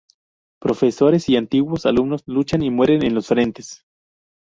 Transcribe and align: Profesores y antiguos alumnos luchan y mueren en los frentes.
Profesores 0.59 1.29
y 1.29 1.37
antiguos 1.37 1.85
alumnos 1.85 2.23
luchan 2.25 2.63
y 2.63 2.71
mueren 2.71 3.03
en 3.05 3.13
los 3.13 3.27
frentes. 3.27 3.85